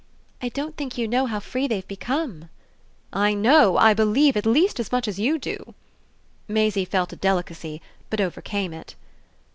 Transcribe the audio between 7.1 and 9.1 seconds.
a delicacy but overcame it.